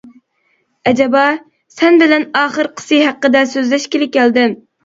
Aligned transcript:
-ئەجەبا.؟ 0.07 1.25
-سەن 1.73 2.01
بىلەن 2.05 2.27
ئاخىرقىسى 2.41 3.03
ھەققىدە 3.05 3.47
سۆزلەشكىلى 3.55 4.09
كەلدىم. 4.19 4.61